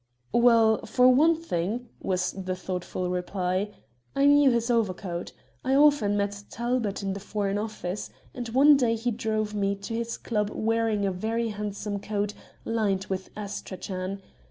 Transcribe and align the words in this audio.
"Well, 0.33 0.83
for 0.87 1.13
one 1.13 1.35
thing," 1.35 1.87
was 2.01 2.31
the 2.31 2.55
thoughtful 2.55 3.11
reply, 3.11 3.69
"I 4.15 4.25
knew 4.25 4.49
his 4.49 4.71
overcoat. 4.71 5.31
I 5.63 5.75
often 5.75 6.17
met 6.17 6.45
Talbot 6.49 7.03
in 7.03 7.13
the 7.13 7.19
Foreign 7.19 7.59
Office, 7.59 8.09
and 8.33 8.49
one 8.49 8.77
day 8.77 8.95
he 8.95 9.11
drove 9.11 9.53
me 9.53 9.75
to 9.75 9.93
his 9.93 10.17
club 10.17 10.49
wearing 10.49 11.05
a 11.05 11.11
very 11.11 11.49
handsome 11.49 11.99
coat 11.99 12.33
lined 12.65 13.05
with 13.11 13.29
astrachan. 13.37 14.23